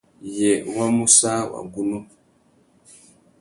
[0.37, 1.99] Yê wa mú sã wagunú?